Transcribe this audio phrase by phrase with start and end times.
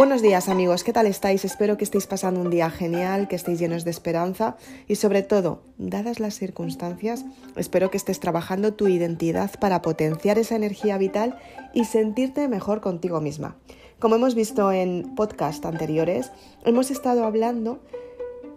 [0.00, 1.44] Buenos días amigos, ¿qué tal estáis?
[1.44, 4.56] Espero que estéis pasando un día genial, que estéis llenos de esperanza
[4.88, 10.56] y sobre todo, dadas las circunstancias, espero que estés trabajando tu identidad para potenciar esa
[10.56, 11.38] energía vital
[11.74, 13.58] y sentirte mejor contigo misma.
[13.98, 16.32] Como hemos visto en podcast anteriores,
[16.64, 17.80] hemos estado hablando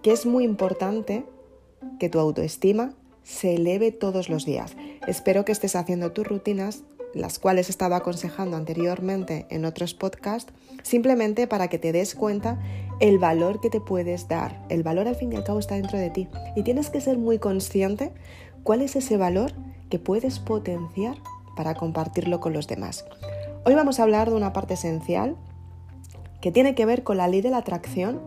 [0.00, 1.24] que es muy importante
[1.98, 4.76] que tu autoestima se eleve todos los días.
[5.08, 6.84] Espero que estés haciendo tus rutinas
[7.14, 12.58] las cuales he estado aconsejando anteriormente en otros podcasts, simplemente para que te des cuenta
[13.00, 14.64] el valor que te puedes dar.
[14.68, 17.18] El valor al fin y al cabo está dentro de ti y tienes que ser
[17.18, 18.12] muy consciente
[18.62, 19.52] cuál es ese valor
[19.90, 21.16] que puedes potenciar
[21.56, 23.04] para compartirlo con los demás.
[23.64, 25.36] Hoy vamos a hablar de una parte esencial
[26.40, 28.20] que tiene que ver con la ley de la atracción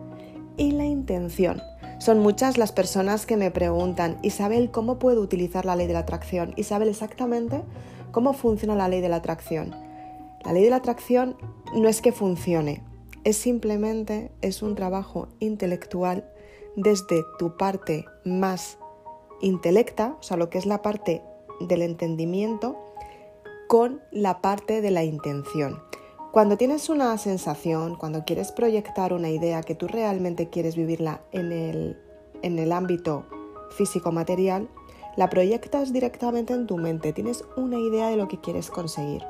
[0.56, 1.60] y la intención.
[1.98, 6.00] Son muchas las personas que me preguntan, Isabel, ¿cómo puedo utilizar la ley de la
[6.00, 6.52] atracción?
[6.56, 7.62] Isabel, exactamente
[8.16, 9.76] ¿Cómo funciona la ley de la atracción?
[10.42, 11.36] La ley de la atracción
[11.74, 12.82] no es que funcione,
[13.24, 16.26] es simplemente es un trabajo intelectual
[16.76, 18.78] desde tu parte más
[19.42, 21.22] intelecta, o sea, lo que es la parte
[21.60, 22.78] del entendimiento,
[23.68, 25.82] con la parte de la intención.
[26.32, 31.52] Cuando tienes una sensación, cuando quieres proyectar una idea que tú realmente quieres vivirla en
[31.52, 31.98] el,
[32.40, 33.26] en el ámbito
[33.76, 34.70] físico-material,
[35.16, 39.22] la proyectas directamente en tu mente, tienes una idea de lo que quieres conseguir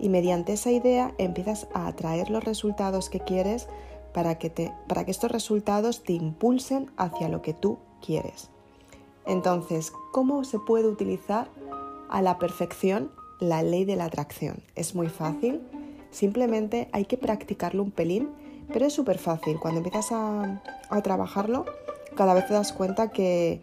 [0.00, 3.68] y mediante esa idea empiezas a atraer los resultados que quieres
[4.14, 8.50] para que, te, para que estos resultados te impulsen hacia lo que tú quieres.
[9.26, 11.48] Entonces, ¿cómo se puede utilizar
[12.08, 14.62] a la perfección la ley de la atracción?
[14.74, 15.60] Es muy fácil,
[16.10, 18.30] simplemente hay que practicarlo un pelín,
[18.72, 19.60] pero es súper fácil.
[19.60, 21.66] Cuando empiezas a, a trabajarlo,
[22.16, 23.62] cada vez te das cuenta que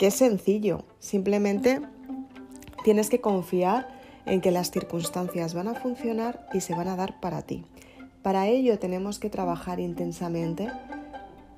[0.00, 1.82] que es sencillo, simplemente
[2.84, 3.86] tienes que confiar
[4.24, 7.66] en que las circunstancias van a funcionar y se van a dar para ti.
[8.22, 10.70] Para ello tenemos que trabajar intensamente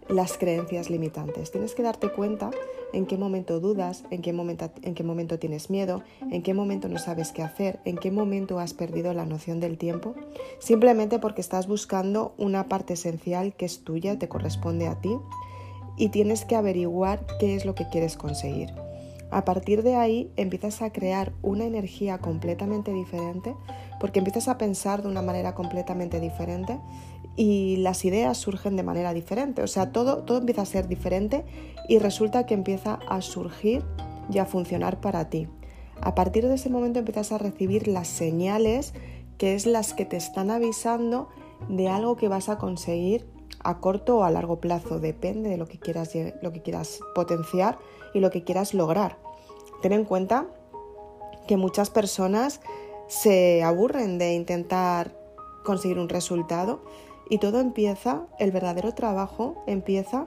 [0.09, 1.53] las creencias limitantes.
[1.53, 2.51] Tienes que darte cuenta
[2.93, 6.89] en qué momento dudas, en qué momento, en qué momento tienes miedo, en qué momento
[6.89, 10.17] no sabes qué hacer, en qué momento has perdido la noción del tiempo,
[10.59, 15.17] simplemente porque estás buscando una parte esencial que es tuya, te corresponde a ti
[15.97, 18.71] y tienes que averiguar qué es lo que quieres conseguir.
[19.31, 23.55] A partir de ahí empiezas a crear una energía completamente diferente
[23.99, 26.79] porque empiezas a pensar de una manera completamente diferente
[27.35, 29.63] y las ideas surgen de manera diferente.
[29.63, 31.45] O sea, todo, todo empieza a ser diferente
[31.89, 33.83] y resulta que empieza a surgir
[34.31, 35.49] y a funcionar para ti.
[36.03, 38.93] A partir de ese momento empiezas a recibir las señales
[39.39, 41.29] que es las que te están avisando
[41.69, 43.27] de algo que vas a conseguir
[43.65, 47.79] a corto o a largo plazo, depende de lo que quieras, lo que quieras potenciar
[48.15, 49.19] y lo que quieras lograr.
[49.83, 50.47] Ten en cuenta
[51.47, 52.61] que muchas personas
[53.09, 55.15] se aburren de intentar
[55.65, 56.81] conseguir un resultado
[57.29, 60.27] y todo empieza, el verdadero trabajo empieza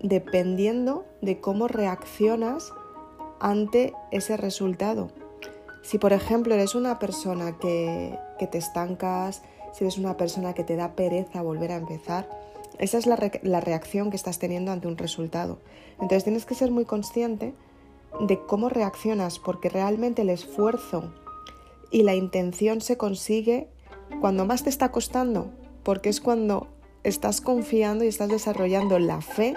[0.00, 2.72] dependiendo de cómo reaccionas
[3.40, 5.10] ante ese resultado.
[5.82, 9.42] Si por ejemplo eres una persona que, que te estancas,
[9.74, 12.28] si eres una persona que te da pereza volver a empezar,
[12.78, 15.58] esa es la, reacción que estás teniendo ante un resultado.
[15.94, 17.54] Entonces tienes que ser muy consciente
[18.20, 21.12] de cómo reaccionas, porque realmente el esfuerzo
[21.90, 23.68] y la intención se consigue
[24.20, 25.50] cuando más te está costando,
[25.82, 26.68] porque es cuando
[27.02, 29.54] estás confiando y estás desarrollando la fe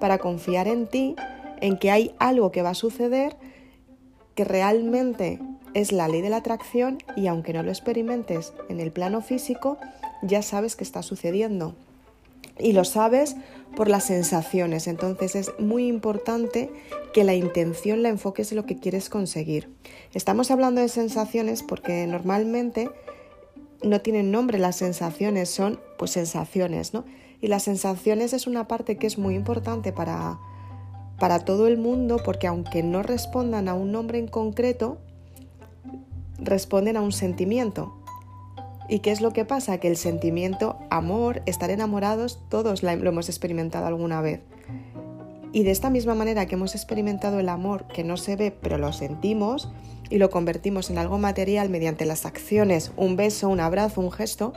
[0.00, 1.14] para confiar en ti,
[1.60, 3.36] en que hay algo que va a suceder
[4.38, 5.40] que realmente
[5.74, 9.78] es la ley de la atracción y aunque no lo experimentes en el plano físico,
[10.22, 11.74] ya sabes que está sucediendo.
[12.56, 13.34] Y lo sabes
[13.74, 14.86] por las sensaciones.
[14.86, 16.70] Entonces es muy importante
[17.12, 19.74] que la intención la enfoques en lo que quieres conseguir.
[20.14, 22.92] Estamos hablando de sensaciones porque normalmente
[23.82, 27.04] no tienen nombre las sensaciones, son pues sensaciones, ¿no?
[27.40, 30.38] Y las sensaciones es una parte que es muy importante para
[31.18, 34.98] para todo el mundo porque aunque no respondan a un nombre en concreto,
[36.38, 37.94] responden a un sentimiento.
[38.88, 39.78] ¿Y qué es lo que pasa?
[39.78, 44.40] Que el sentimiento, amor, estar enamorados, todos lo hemos experimentado alguna vez.
[45.52, 48.78] Y de esta misma manera que hemos experimentado el amor que no se ve pero
[48.78, 49.70] lo sentimos
[50.10, 54.54] y lo convertimos en algo material mediante las acciones, un beso, un abrazo, un gesto,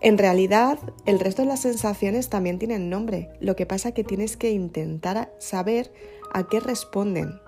[0.00, 3.30] en realidad, el resto de las sensaciones también tienen nombre.
[3.40, 5.92] Lo que pasa es que tienes que intentar saber
[6.32, 7.40] a qué responden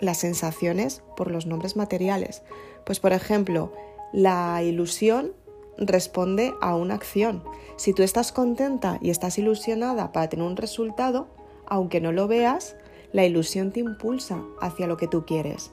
[0.00, 2.42] las sensaciones por los nombres materiales.
[2.84, 3.72] Pues por ejemplo,
[4.12, 5.34] la ilusión
[5.78, 7.44] responde a una acción.
[7.76, 11.28] Si tú estás contenta y estás ilusionada para tener un resultado,
[11.66, 12.74] aunque no lo veas,
[13.12, 15.70] la ilusión te impulsa hacia lo que tú quieres.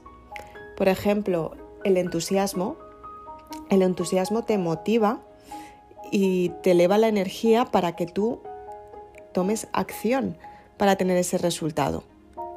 [0.77, 2.77] Por ejemplo, el entusiasmo.
[3.71, 5.23] El entusiasmo te motiva
[6.11, 8.41] y te eleva la energía para que tú
[9.33, 10.37] tomes acción
[10.77, 12.03] para tener ese resultado.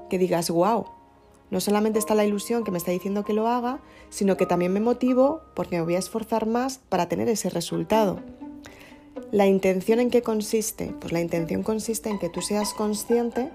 [0.09, 0.87] Que digas, wow,
[1.51, 4.73] no solamente está la ilusión que me está diciendo que lo haga, sino que también
[4.73, 8.21] me motivo porque me voy a esforzar más para tener ese resultado.
[9.31, 10.95] ¿La intención en qué consiste?
[11.01, 13.51] Pues la intención consiste en que tú seas consciente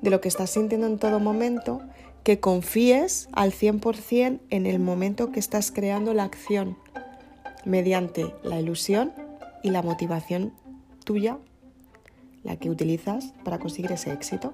[0.00, 1.80] de lo que estás sintiendo en todo momento,
[2.22, 6.76] que confíes al 100% en el momento que estás creando la acción,
[7.64, 9.12] mediante la ilusión
[9.62, 10.52] y la motivación
[11.04, 11.38] tuya,
[12.44, 14.52] la que utilizas para conseguir ese éxito.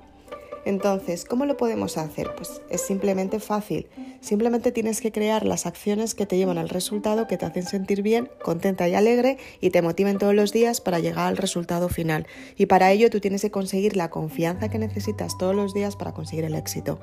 [0.65, 2.35] Entonces, ¿cómo lo podemos hacer?
[2.37, 3.89] Pues es simplemente fácil.
[4.21, 8.03] Simplemente tienes que crear las acciones que te llevan al resultado, que te hacen sentir
[8.03, 12.27] bien, contenta y alegre y te motiven todos los días para llegar al resultado final.
[12.57, 16.13] Y para ello tú tienes que conseguir la confianza que necesitas todos los días para
[16.13, 17.01] conseguir el éxito.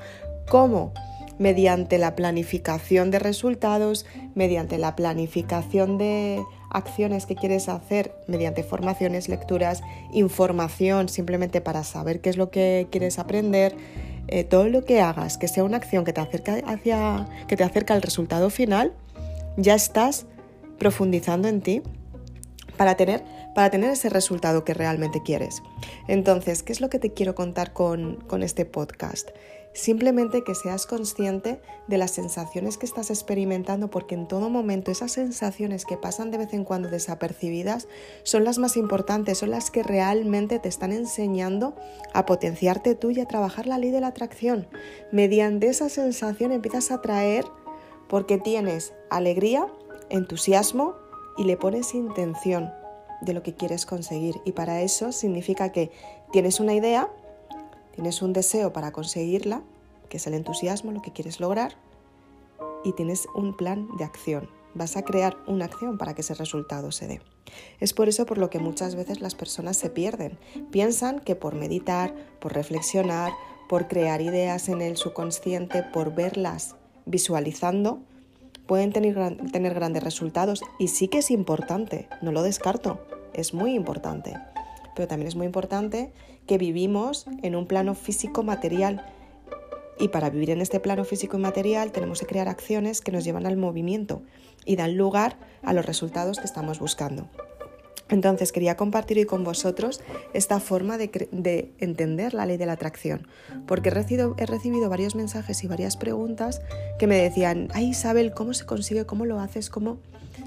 [0.47, 0.93] ¿Cómo?
[1.39, 4.05] Mediante la planificación de resultados,
[4.35, 12.21] mediante la planificación de acciones que quieres hacer, mediante formaciones, lecturas, información simplemente para saber
[12.21, 13.75] qué es lo que quieres aprender.
[14.27, 17.63] Eh, todo lo que hagas que sea una acción que te acerca hacia que te
[17.63, 18.93] acerca al resultado final,
[19.55, 20.25] ya estás
[20.79, 21.83] profundizando en ti
[22.75, 23.23] para tener,
[23.53, 25.61] para tener ese resultado que realmente quieres.
[26.07, 29.29] Entonces, ¿qué es lo que te quiero contar con, con este podcast?
[29.75, 35.11] Simplemente que seas consciente de las sensaciones que estás experimentando porque en todo momento esas
[35.11, 37.89] sensaciones que pasan de vez en cuando desapercibidas
[38.23, 41.75] son las más importantes, son las que realmente te están enseñando
[42.13, 44.65] a potenciarte tú y a trabajar la ley de la atracción.
[45.11, 47.43] Mediante esa sensación empiezas a atraer
[48.07, 49.67] porque tienes alegría,
[50.09, 50.95] entusiasmo
[51.37, 52.71] y le pones intención
[53.19, 54.35] de lo que quieres conseguir.
[54.45, 55.91] Y para eso significa que
[56.31, 57.09] tienes una idea,
[57.95, 59.63] Tienes un deseo para conseguirla,
[60.09, 61.75] que es el entusiasmo, lo que quieres lograr,
[62.83, 64.49] y tienes un plan de acción.
[64.73, 67.21] Vas a crear una acción para que ese resultado se dé.
[67.79, 70.37] Es por eso por lo que muchas veces las personas se pierden.
[70.71, 73.31] Piensan que por meditar, por reflexionar,
[73.69, 76.75] por crear ideas en el subconsciente, por verlas
[77.05, 77.99] visualizando,
[78.67, 80.61] pueden tener, grandes resultados.
[80.79, 82.99] Y sí que es importante, no lo descarto,
[83.33, 84.35] es muy importante
[84.95, 86.11] pero también es muy importante
[86.47, 89.05] que vivimos en un plano físico material
[89.99, 93.23] y para vivir en este plano físico y material tenemos que crear acciones que nos
[93.23, 94.23] llevan al movimiento
[94.65, 97.29] y dan lugar a los resultados que estamos buscando.
[98.07, 100.01] Entonces quería compartir hoy con vosotros
[100.33, 103.27] esta forma de, entender la ley de la atracción,
[103.65, 106.61] porque he recibido, he recibido, varios mensajes y varias preguntas
[106.99, 109.05] que me decían, ay Isabel, ¿cómo se consigue?
[109.05, 109.71] ¿Cómo lo haces?
[109.71, 109.97] ¿Cómo?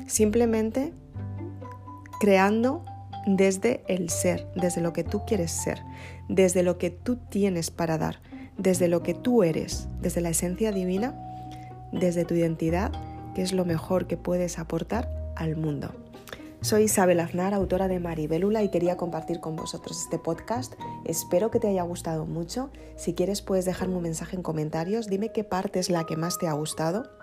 [0.07, 0.93] Simplemente
[2.21, 2.85] creando
[3.37, 5.83] desde el ser, desde lo que tú quieres ser,
[6.29, 8.21] desde lo que tú tienes para dar,
[8.57, 11.15] desde lo que tú eres, desde la esencia divina,
[11.93, 12.91] desde tu identidad,
[13.35, 15.93] que es lo mejor que puedes aportar al mundo.
[16.63, 20.73] Soy Isabel Aznar, autora de Maribélula y quería compartir con vosotros este podcast.
[21.05, 22.71] Espero que te haya gustado mucho.
[22.97, 26.39] Si quieres puedes dejarme un mensaje en comentarios, dime qué parte es la que más
[26.39, 27.18] te ha gustado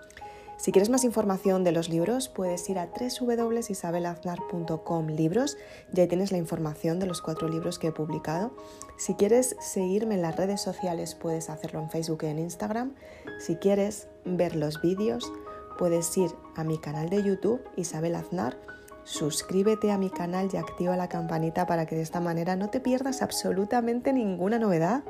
[0.57, 5.57] si quieres más información de los libros, puedes ir a www.isabelaznar.com libros,
[5.91, 8.55] ya tienes la información de los cuatro libros que he publicado.
[8.97, 12.95] Si quieres seguirme en las redes sociales, puedes hacerlo en Facebook y en Instagram.
[13.39, 15.29] Si quieres ver los vídeos,
[15.77, 18.57] puedes ir a mi canal de YouTube, Isabel Aznar.
[19.03, 22.79] Suscríbete a mi canal y activa la campanita para que de esta manera no te
[22.79, 25.03] pierdas absolutamente ninguna novedad.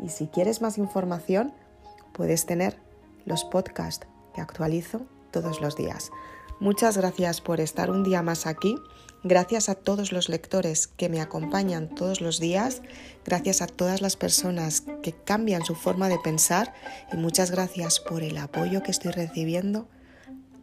[0.00, 1.52] Y si quieres más información,
[2.12, 2.78] puedes tener
[3.24, 4.06] los podcasts
[4.40, 6.10] actualizo todos los días.
[6.58, 8.76] Muchas gracias por estar un día más aquí.
[9.22, 12.80] Gracias a todos los lectores que me acompañan todos los días.
[13.24, 16.72] Gracias a todas las personas que cambian su forma de pensar.
[17.12, 19.88] Y muchas gracias por el apoyo que estoy recibiendo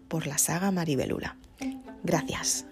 [0.07, 1.37] por la saga Maribelula.
[2.03, 2.65] Gracias.